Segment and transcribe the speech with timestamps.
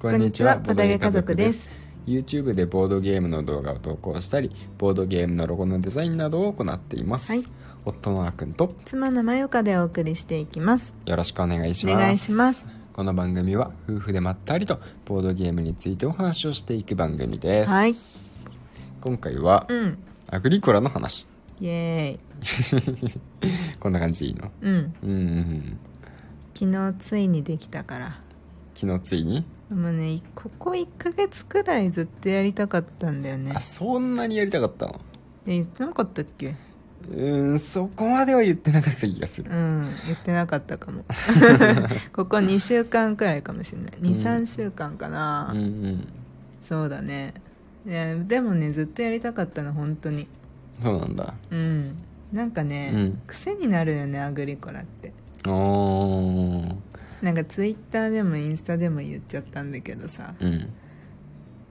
[0.00, 1.68] こんにちはボドゲ家族です。
[2.06, 7.44] YouTube でボードゲームの動画を投稿したりボードゲームのロゴのデザインなどを行っています、はい。
[7.84, 10.94] 夫のあーくんと妻のまよかでお送りしていきます。
[11.04, 11.94] よろしくお願いします。
[11.96, 12.68] お願いします。
[12.92, 17.94] この番組は夫婦でまったりとボードゲームについてお話をしていく番組です、はい。
[19.00, 19.98] 今回はうん。
[20.28, 21.26] アグリコラの話。
[21.60, 23.20] イエーイ。
[23.80, 24.52] こんな感じでいいの？
[24.62, 25.10] うんうんうん。
[25.10, 25.78] うん。
[26.54, 28.20] 昨日ついにできたから
[28.80, 33.52] 昨日ついに、もうねここ1ヶ月くらいずっとやりたかったんだよね。
[33.56, 35.00] あそんなにやりたかったの？
[35.46, 36.54] え言ってなかったっけ？
[37.10, 39.50] うーんそこまでは言ってなかった気がする。
[39.50, 41.04] うん言ってなかったかも。
[42.14, 43.92] ここ2週間くらいかもしれない。
[44.00, 46.08] 23週間かな、うんうん。
[46.62, 47.34] そうだね。
[47.86, 50.28] いやでもねずっとやりたかったの本当に。
[50.82, 51.34] そうなんだ。
[51.50, 51.96] うん。
[52.32, 53.22] なんかね、うん。
[53.26, 55.12] 癖になるよねアグリコラって。
[55.46, 56.74] おー
[57.22, 60.68] なんかツイッターでもインスタでも言っちゃったんだけどさうん。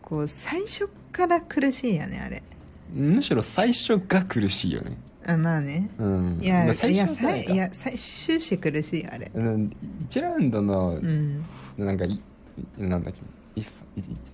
[0.02, 2.44] こう最初から苦しいよねあれ。
[2.94, 4.98] むしろ最初が苦しいよね。
[5.26, 5.90] あまあね。
[5.98, 6.40] うん。
[6.42, 9.32] いやまあ最いや初はさいいや最終始苦しいよあれ。
[9.34, 9.76] うん。
[10.10, 11.44] 1ラウンドのうん。
[11.78, 12.20] なんかい
[12.78, 13.62] なんだっけ。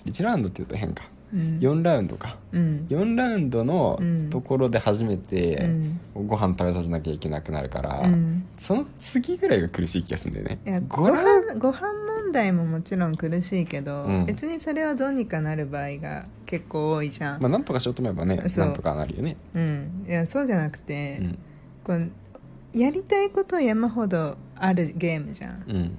[0.05, 1.03] 1ラウンドって言うと変か。
[1.05, 2.37] うん4ラウンドか。
[2.51, 2.85] うん。
[2.89, 4.29] 4ラウンドのうん。
[4.29, 5.99] ところで初めうてん。
[6.13, 8.45] ご飯食べさせなきゃいけなくなるから、うん。
[8.57, 10.59] その次ぐらいが苦しい気がするんだよね。
[10.65, 11.81] いや5ご飯ご飯
[12.23, 14.25] 問題ももちろん苦しいけど、うん。
[14.25, 19.37] 別にそれはどうにかなる場合が結構多いじゃん、まあなんとかしようと思えばねなんとかなるよね。
[19.53, 20.05] うん。
[20.07, 21.37] いやそうじゃなくて、うん。
[21.83, 22.11] こう
[22.77, 25.63] やりたいこと山ほどあるゲームじゃん。
[25.67, 25.97] うん。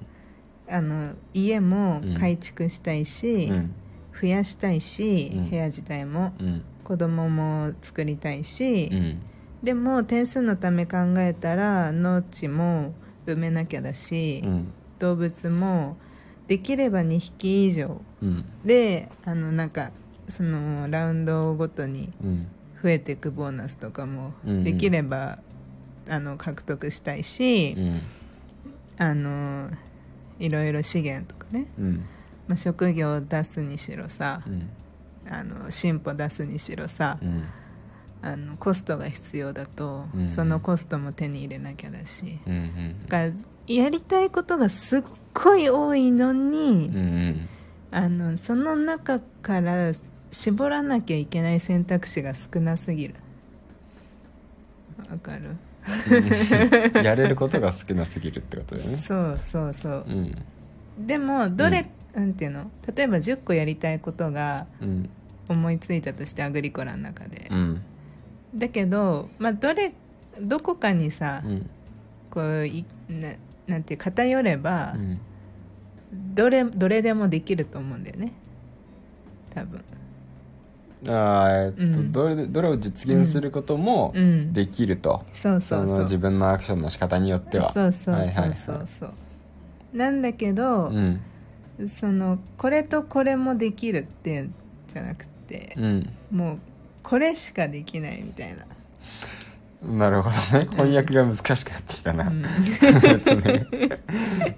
[0.67, 2.13] あの家もうん。
[2.15, 3.73] 改築したいし、うん
[4.19, 5.49] 増やしたいし、うん。
[5.49, 6.61] 部屋自体もうん。
[6.83, 9.21] 子供も作りたいし、うん。
[9.63, 12.93] でも点数のため考えたら農地も
[13.25, 14.73] 埋めなきゃだし、うん。
[14.99, 15.97] 動物も
[16.47, 18.01] できれば2匹以上。
[18.21, 18.45] うん。
[18.63, 19.91] であのなんか
[20.29, 22.47] そのラウンドごとにうん。
[22.83, 24.63] 増えていくボーナスとかもうん。
[24.63, 25.39] できれば、
[26.07, 28.01] あの獲得したいし、うん。
[28.97, 29.69] あの
[30.39, 32.05] いろいろ資源とかね、うん
[32.47, 34.69] まあ、職業を出すにしろさうん。
[35.27, 37.43] あの進歩出すにしろさ、うん。
[38.21, 40.29] あのコストが必要だと、うん。
[40.29, 42.39] そのコストも手に入れなきゃだし。
[42.45, 42.95] うんうん。
[43.07, 45.01] だからやりたいことがすっ
[45.33, 46.99] ごい多いのに、うんう
[47.31, 47.49] ん。
[47.91, 49.93] あのその中から
[50.31, 53.15] 絞らなきゃいけない選択肢が少なすぎる。
[55.09, 55.55] わかる？
[56.95, 57.03] うん。
[57.03, 58.97] やれることが少なすぎるってことだよね。
[59.01, 60.05] そうそうそう。
[60.07, 60.35] うん。
[61.07, 62.71] でもどれ、なんていうの。
[62.95, 65.09] 例えば10個やりたいことがうん。
[65.47, 67.49] 思いついたとしてアグリコラの中で。
[67.51, 67.81] う、ん。
[68.55, 69.93] だけど、まあ、どれ
[70.41, 71.69] どこかにさ、うん。
[72.31, 73.33] こういな
[73.67, 75.19] なんていう偏れば、うん。
[76.33, 78.31] どれどれでもできると思うんだよね。
[79.53, 79.83] 多分。
[81.07, 82.11] あーえっとうん。
[82.11, 84.53] どれどれを実現することもうん。
[84.53, 85.23] できると。
[85.33, 85.97] そうそうそう。
[85.97, 87.71] の自分のアクションの仕方によっては。
[87.73, 88.45] そうそうはいはいそう。
[88.45, 89.13] はいそうそう
[89.95, 91.21] なんだけど、うん
[91.99, 94.55] そのこれとこれもできるっていうん
[94.91, 96.09] じゃなくて、うん。
[96.31, 96.59] もう
[97.03, 98.65] これしかできないみたいな、
[99.97, 100.67] なるほどね。
[100.71, 102.45] 翻訳が難しくなってきたな、うん。
[103.03, 103.67] えっとね。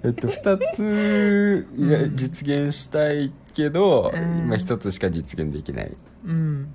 [0.02, 4.38] えっと2つがうん実現したいけど、うん。
[4.44, 5.96] 今1つしか実現できない。
[6.24, 6.72] うん、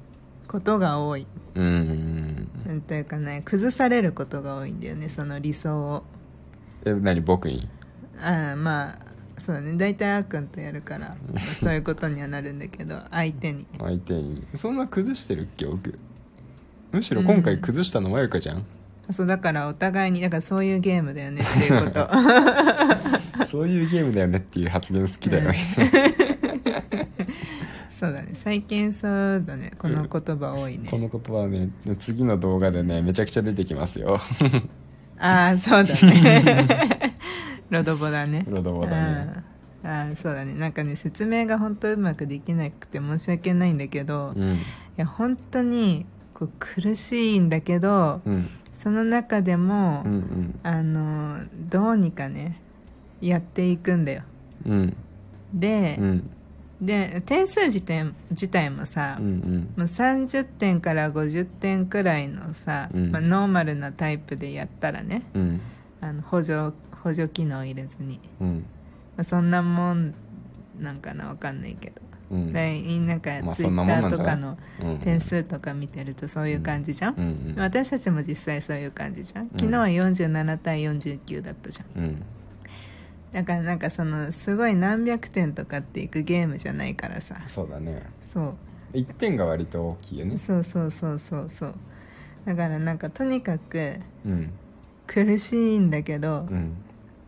[0.48, 1.26] ことが多い。
[1.56, 2.48] うん。
[2.68, 6.04] なんというかね崩されることが多いんだよねその理想を。
[6.86, 7.22] え何？
[7.22, 7.68] 僕に？
[8.22, 9.13] ああまあ
[9.46, 9.74] そうだね。
[9.76, 13.66] 大体あーくんとやるから、まあそういうことにはなるんだけど 相手に。
[13.78, 14.46] 相手に。
[14.56, 15.66] そんな崩してるっけ？
[15.66, 16.00] 僕
[16.92, 18.64] むしろ今回崩したのまゆかじゃん、
[19.10, 22.08] そうだからお互いにだからそういうゲームだよねっていうこと。
[23.50, 25.56] そういうゲームだよねっていう発言好きだよね、
[27.90, 28.30] そうだね。
[28.34, 29.72] 最近そうだね。
[29.78, 34.20] この言葉多いね、この言葉はね次の動画でねめちゃくちゃ出てきますよ。
[35.20, 37.16] ああそうだね
[37.74, 38.46] ロドボだね。
[38.48, 39.44] ロドボだね。
[39.84, 40.54] あそうだね。
[40.54, 44.60] なんかね説明が本当うまくできなくて申し訳ないんだけど、いうん。
[44.96, 48.48] や本当にこう苦しいんだけど、うん。
[48.74, 50.60] その中でも、うんうん。
[50.62, 51.40] あの
[51.70, 52.62] どうにかね
[53.22, 54.22] やっていくんだよ。
[54.68, 54.98] うん。
[55.54, 56.30] で、うん。
[56.80, 59.74] で点数自体自体もさ、うんうん。
[59.78, 63.12] もう30点から50点くらいのさ、うん。
[63.12, 65.62] まあ、ノーマルなタイプでやったらねうん。
[66.00, 66.74] あの補助
[67.04, 68.66] 補助機能入れずに、うん。
[69.18, 70.14] まあ、そんなもん
[70.80, 72.02] なんかなわかんないけど、
[72.32, 72.54] うん。
[72.54, 74.98] でなんかまあツイッターとかのうん。
[75.00, 77.52] 点数とか見てるとそういう感じじゃん、うん。
[77.52, 77.60] うん。
[77.60, 79.50] 私たちも実際そういう感じじゃん。
[79.50, 82.04] 昨日は47対49だったじゃん。
[82.04, 82.24] うん。
[83.34, 87.36] だからなんかそのすごい何百点とかっていくゲームじゃないからさ。
[87.48, 88.04] そうだね。
[88.22, 88.56] そう。
[88.94, 90.38] 1点が割と大きいよね。
[90.38, 91.76] そうそうそうそうそう。
[92.46, 93.96] だからなんかとにかく
[94.26, 94.54] うん。
[95.06, 96.78] 苦しいんだけど、うん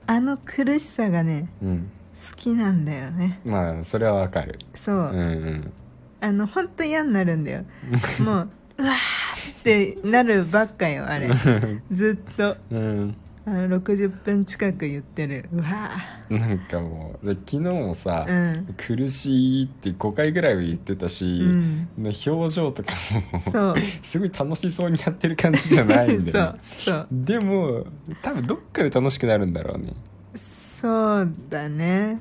[0.07, 1.91] あの苦しさがねうん。
[2.15, 3.41] 好きなんだよね。
[3.43, 4.57] まあそれはわかる。
[4.73, 5.73] そう、うんうん。
[6.21, 7.65] あの本当嫌になるんだよ。
[8.23, 11.29] もううわーってなるばっかよあれ。
[11.91, 12.55] ずっと。
[12.71, 13.15] うん
[13.47, 15.47] あの60分近く言ってる。
[15.53, 15.91] うわ。
[16.29, 18.75] なんかもうで昨日もさ、うん。
[18.75, 21.87] 苦しいって5回ぐらいは言ってたし、うん。
[21.95, 22.91] ね表情とか
[23.53, 26.59] もすごい楽しそうにやってる感じじゃないんそだよ、ね。
[26.75, 27.07] う、そう。
[27.11, 27.85] でも
[28.23, 29.93] 多分どっかで楽しくなるんだろうね。
[30.81, 32.19] そうだね。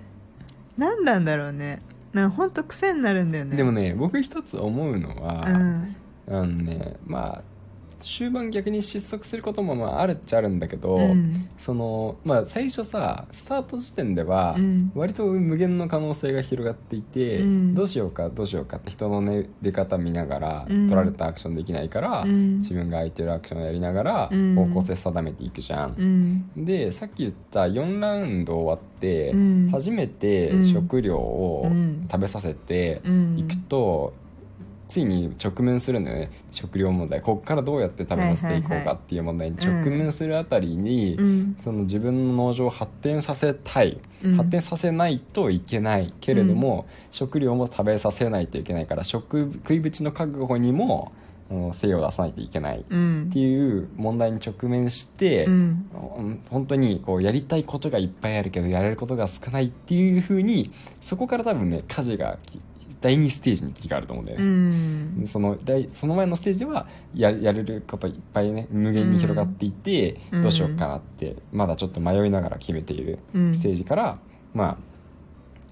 [0.76, 1.80] 何なんだろうね。
[2.12, 3.56] なんかほんと癖になるんだよね。
[3.56, 5.96] でもね僕一つ思うのは、うん。
[6.28, 7.53] あのねまあ
[8.04, 11.48] 終盤逆に失速することもまああるっちゃあるんだけど、うん。
[11.58, 14.92] そのまあ最初さスタート時点ではうん。
[14.94, 17.74] 割と無限の可能性が広がっていて、うん。
[17.74, 20.88] どうしようかどうしようかって人の、ね、出方見ながら、うん。
[20.88, 22.58] 取られたアクションできないから、うん。
[22.58, 24.54] 自分が空いてるアクションをやりながらうん。
[24.54, 25.94] 方向性定めていくじゃん、
[26.56, 26.64] うん。
[26.64, 29.68] でさっき言った4ラウンド終わって、うん。
[29.70, 30.64] 初めてうん。
[30.64, 32.06] 食料をうん。
[32.10, 33.38] 食べさせてうん。
[33.38, 34.12] いくと、
[34.94, 36.30] ついに直面するんだよね。
[36.52, 37.20] 食料問題。
[37.20, 39.56] ここからどうやって食べさせていこうかっていう問題に。
[39.56, 41.56] 直面するあたりに、うん。
[41.64, 44.36] その自分の農場を発展させたい、うん。
[44.36, 46.14] 発展させないといけない。
[46.20, 51.10] けれども、食料も食べさせないといけないから食食い口の確保にも
[51.74, 53.30] 精を出さないといけないっうん。
[53.32, 56.40] ていう問題に直面して、うんうん。
[56.50, 60.70] 本当にこうやりたいことがいっぱいあるけどやれることが少ないっていうふうに
[61.02, 62.60] そこから多分ね舵がき
[63.04, 64.46] 第2ステージに切り替わると思うんだようね。
[64.46, 70.42] んその第その前のステージではややれることいっぱいね無限に広がっていて、うん。
[70.42, 73.54] どうしようかなってまだちょっと迷いながら決めているうん。
[73.54, 74.18] ステージから、
[74.54, 74.76] まあ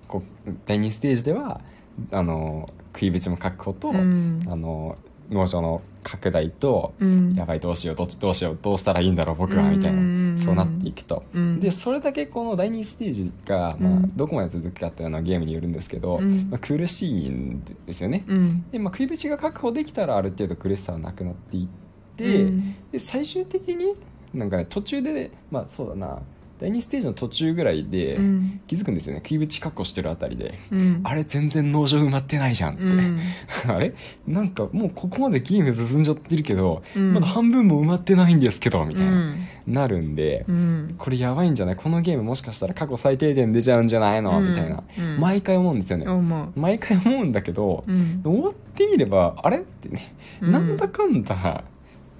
[0.09, 1.63] こう第2ステージでは
[2.11, 4.43] あの食い口も確保と、うん。
[4.47, 4.99] あの
[5.31, 7.35] 農場の拡大と、うん。
[7.35, 11.61] やばいどうしようどっちどうしようどうしたらいいんだろう僕はみたいな、うんそうなっていくと、うん。
[11.61, 14.17] でそれだけこの第2ステージが、まあうん。
[14.17, 16.49] どこまで続くかっていうのはゲームによるんですけど、うん。
[16.51, 18.65] まあ、苦しいんですよね、うん。
[18.71, 21.69] で、まあ、食い口が確保できたらある程度苦しさはなくなっていっ
[22.17, 22.75] て、うん。
[22.91, 23.95] で最終的に
[24.35, 26.23] なんかね途中でまあそうだな
[26.63, 28.61] 第2ステージの途中ぐらいでうん。
[28.69, 29.23] 気づくんですよね。
[29.25, 31.01] 食い口確保してるあたりで、うん。
[31.03, 33.19] あれ全然農場埋まってないじゃんって、うん。
[33.67, 33.95] あれ？
[34.29, 37.15] なんかもうここまでゲーム進んじゃってるけど、うん。
[37.15, 39.47] まだ半分も埋まってないんですけどみたいな、うん。
[39.67, 40.95] なるんで、うん。
[40.97, 41.77] これやばいんじゃない？
[41.77, 44.51] このゲームもしかしたら過去最低点出ちゃうんじゃないの、うん。
[44.51, 45.19] みたいな、うん。
[45.21, 46.07] 毎回思うんですよね、
[46.55, 48.21] 毎回思うんだけど、うん。
[48.23, 49.59] 終わってみればあれ？
[49.59, 50.53] ってね、うん。
[50.53, 51.65] なんだかんだ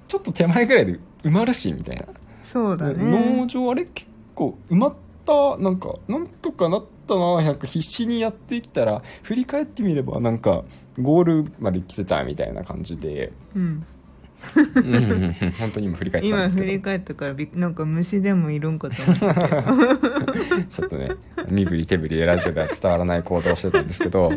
[0.07, 2.05] ちょっと手前ぐらいで埋まるしみたいな、
[2.43, 3.85] そうだ農ね場あれ？
[3.85, 4.93] 結構埋まっ
[5.25, 7.21] たなんかなんとかなったな。
[7.41, 10.63] 100必死にやってきたら振り返ってみればなんか
[10.99, 13.85] ゴールまで来てたみたいな感じで、うん。
[14.75, 15.35] うん。
[15.57, 16.67] 本当に今振り返ってたん今ですけど。
[16.67, 20.65] 振り返ったからなんか虫でもいるんかと思っちゃったよ。
[20.69, 21.09] ちょっとね
[21.49, 24.31] 身振り手振りでラジオでは伝わらない行動をしてたんですけど。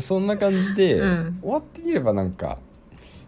[0.00, 1.38] そんな感じで、うん。
[1.40, 2.58] 終わってみればなんか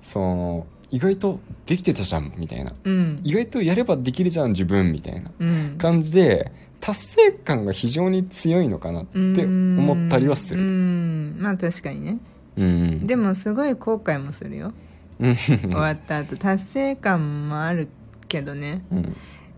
[0.02, 2.72] その意外とできてたじゃんみたいな。
[2.84, 3.20] うん。
[3.22, 5.74] 意外とやればできるじゃん自分みたいなうん。
[5.78, 6.50] 感じで
[6.80, 11.36] 達成感が非常に強いのかなって思ったりはすうるん。
[11.38, 12.18] まあ確かにね。
[12.56, 13.06] うん。
[13.06, 14.72] でもすごい後悔もするよ。
[15.20, 15.36] うん。
[15.36, 16.36] 終わった後。
[16.36, 17.88] 達成感もある
[18.28, 18.82] けどね。
[18.90, 19.16] うん。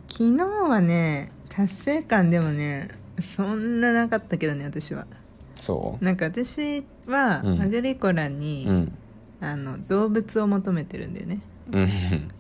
[0.09, 2.89] 昨日はね達成感でもね
[3.37, 5.07] そんななかったけどね私は。
[5.57, 7.63] そなんか私はうん。
[7.63, 8.99] アグリコラうに、うん
[9.43, 11.41] あの動物を求めてるんだよね。
[11.73, 11.91] うん。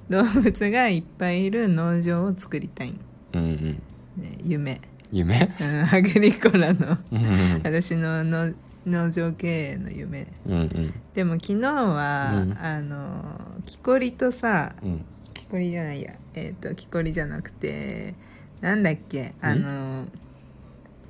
[0.08, 2.94] 動物がいっぱいいる農場を作りたい、
[3.34, 3.82] うんうん。
[4.22, 4.80] ね、夢、
[5.10, 5.52] 夢？
[5.60, 6.96] うん、アグリコラの。
[7.10, 8.52] うん私のの
[8.86, 10.28] 農場経営の夢。
[10.46, 10.94] うんうん。
[11.14, 12.58] でも昨日は、うん。
[12.58, 15.04] あの木こりとさうん。
[15.34, 16.14] 木こりじゃないや。
[16.34, 18.14] えっ、と木こりじゃなくて
[18.60, 19.34] なんだっけ？
[19.40, 20.06] あの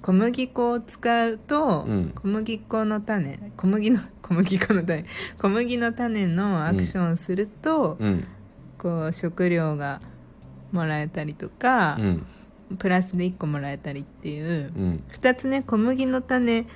[0.01, 2.13] 小麦粉を使うと、うん。
[2.15, 5.05] 小麦粉の種小麦の小麦粉の種。
[5.39, 8.25] 小麦の種のアクションをすると、うん。
[8.79, 10.01] こう食料が
[10.73, 12.27] もらえたりとかう、ん。
[12.79, 15.05] プラスで1個もらえたりっていう、うん。
[15.13, 16.67] 2つね小麦の種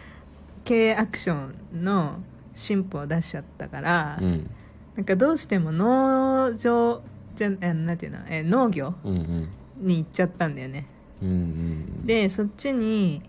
[0.65, 2.19] 系アクションの
[2.55, 4.51] 進歩を出しちゃったから、うん。
[4.97, 7.03] なんかどうしても農場
[7.35, 8.19] じゃあなんていうの？
[8.29, 9.49] え農業うんうん。
[9.79, 10.87] に行っちゃったんだよね。
[11.23, 12.07] うんうん。
[12.07, 13.23] でそっちに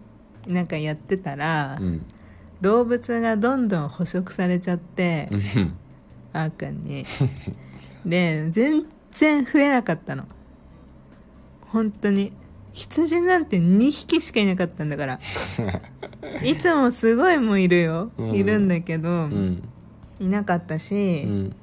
[0.46, 2.06] なんかやってたら、うん
[2.62, 5.78] 動物がどんどん捕食されちゃって、うん。
[6.34, 7.06] あーくんに。
[8.06, 10.26] で全然増えなかったの。
[11.62, 12.32] 本当に。
[12.74, 15.20] 羊なんて2匹しかいなかったんだから。
[16.44, 18.36] いつもすごいもういるよ、うん。
[18.36, 19.64] いるんだけど、うん。
[20.20, 21.56] いなかったし、うん。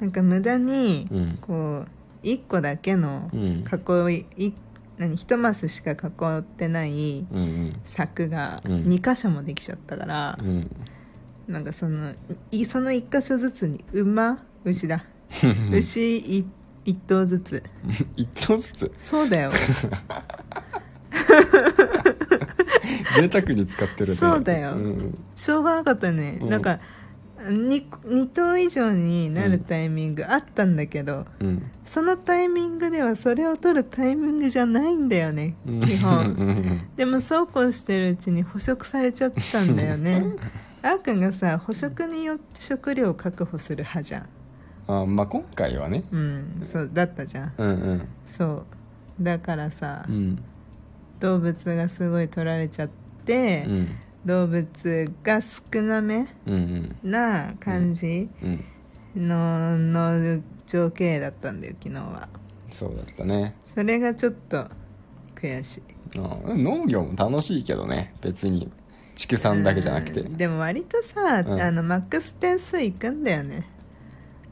[0.00, 1.38] なんか無駄にうん。
[1.40, 1.84] こ
[2.22, 3.64] う1個だけのうん。
[4.10, 4.52] 囲いい
[5.00, 5.96] 何1マスしか囲
[6.40, 8.72] ってないうんうん柵がうん。
[8.84, 10.70] 2箇所もできちゃったからう、ん。
[11.48, 12.12] なんかその
[12.50, 15.06] いその1箇所ずつに馬牛だ。
[15.72, 16.44] 牛い
[16.84, 17.62] 1頭ずつ。
[18.14, 18.92] 一頭ずつ？
[18.98, 19.50] そうだよ。
[23.16, 24.14] 贅沢に使ってるね。
[24.16, 24.74] そうだよ。
[24.74, 26.48] んしょうがなかったね、うん。
[26.50, 26.78] なんか
[27.48, 31.62] 2, 2頭以上になるタイミングあったんだけど、うん。
[31.84, 35.80] そのタイミングではそれを取るタイミングじゃないんだよねうん。
[35.80, 36.88] 基う本ん。
[36.96, 40.24] でもそうこうしてるうちに捕食されちゃったんだよね。
[40.82, 44.28] あーくんがさ捕食によって食料を確保する派じゃん。
[44.88, 46.04] あまあ今回はね。
[46.12, 47.52] うんそうだったじゃん。
[47.58, 48.08] うんうん。
[48.26, 49.22] そう。
[49.22, 50.42] だからさ、うん。
[51.20, 52.88] 動物がすごい取られちゃっ
[53.26, 53.88] て、うん
[54.24, 58.64] 動物が少なめうんな感じうん
[59.16, 62.28] のの情景だったんだよ昨日は。
[62.70, 63.56] そうだったね。
[63.74, 64.66] それがちょっと
[65.34, 66.18] 悔しい。
[66.18, 68.14] うん農業も楽しいけどね。
[68.20, 68.70] 別に
[69.16, 70.20] 畜産だけじゃなくて。
[70.20, 70.36] うん。
[70.36, 71.60] でも割とさ、うん。
[71.60, 73.66] あのマックス点数いくんだよね。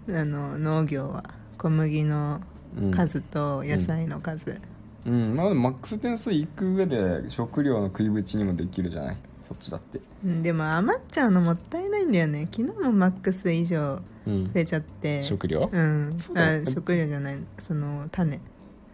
[0.09, 1.25] あの農業は。
[1.57, 2.41] 小麦の
[2.77, 4.61] うん数と野菜の数、
[5.07, 5.35] うん。
[5.37, 9.17] まあでもマックス点数いく上で食料の食いぶちにもできるじゃない
[9.49, 10.01] そっちだって。
[10.25, 12.49] うんでも余っちゃうのもったいないんだよね。
[12.55, 14.45] 昨日もマックス以上うん。
[14.53, 15.23] 増えちゃって。
[15.23, 15.71] 食料？
[15.73, 16.15] うん。
[16.19, 16.63] そうだよ。
[16.67, 17.39] あ食料じゃない。
[17.59, 18.41] その種。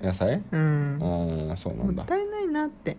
[0.01, 0.43] 野菜？
[0.53, 1.49] うん。
[1.51, 1.93] ああそうなんだ。
[1.95, 2.97] もったいないなって。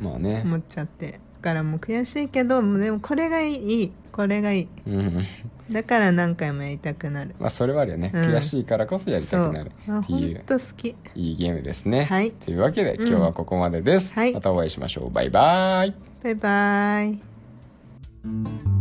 [0.00, 0.42] まあね。
[0.44, 1.12] 思っちゃって。
[1.12, 3.92] だからもう悔しいけどでもこれがいい。
[4.10, 4.68] これがいい。
[4.86, 5.26] うん
[5.70, 7.34] だから何回もやりたくなる。
[7.38, 8.22] まあそれはあるよね、うん。
[8.22, 10.36] 悔しいからこそやりたくなるあっていう。
[10.36, 10.88] 本当好き。
[11.14, 12.04] いいゲームですね。
[12.04, 12.32] はい。
[12.32, 14.32] というわけでうん今日はここまでです、はい。
[14.32, 15.10] またお会いしましょう。
[15.10, 15.94] バイバイ。
[16.22, 18.75] バイバイ